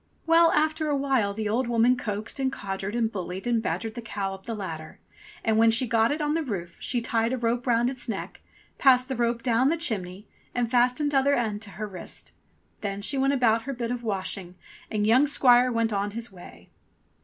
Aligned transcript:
Well, 0.25 0.51
after 0.53 0.89
a 0.89 0.95
while 0.95 1.31
the 1.31 1.47
old 1.47 1.67
woman 1.67 1.95
coaxed 1.95 2.39
and 2.39 2.51
codgered 2.51 2.95
and 2.95 3.11
bullied 3.11 3.45
and 3.45 3.61
badgered 3.61 3.93
the 3.93 4.01
cow 4.01 4.33
up 4.33 4.47
the 4.47 4.55
ladder, 4.55 4.97
and 5.43 5.59
when 5.59 5.69
she 5.69 5.85
got 5.85 6.11
it 6.11 6.21
on 6.21 6.33
to 6.33 6.41
the 6.41 6.51
roof 6.51 6.77
she 6.79 7.01
tied 7.01 7.33
a 7.33 7.37
rope 7.37 7.67
round 7.67 7.87
its 7.87 8.09
neck, 8.09 8.41
passed 8.79 9.09
the 9.09 9.15
rope 9.15 9.43
down 9.43 9.67
the 9.67 9.77
chimney, 9.77 10.27
and 10.55 10.71
fastened 10.71 11.11
tother 11.11 11.35
end 11.35 11.61
to 11.61 11.69
her 11.77 11.85
wrist. 11.85 12.31
Then 12.79 13.03
she 13.03 13.19
went 13.19 13.33
about 13.33 13.61
her 13.65 13.73
bit 13.73 13.91
of 13.91 14.03
washing, 14.03 14.55
and 14.89 15.05
young 15.05 15.27
squire 15.27 15.69
he 15.69 15.75
went 15.75 15.93
on 15.93 16.09
his 16.17 16.31
way. 16.31 16.71